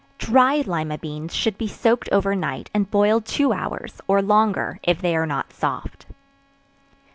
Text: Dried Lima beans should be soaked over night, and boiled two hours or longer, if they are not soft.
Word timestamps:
Dried 0.17 0.65
Lima 0.65 0.97
beans 0.97 1.31
should 1.31 1.59
be 1.59 1.67
soaked 1.67 2.09
over 2.11 2.33
night, 2.35 2.71
and 2.73 2.89
boiled 2.89 3.23
two 3.23 3.53
hours 3.53 4.01
or 4.07 4.19
longer, 4.19 4.79
if 4.81 4.99
they 4.99 5.15
are 5.15 5.27
not 5.27 5.53
soft. 5.53 6.07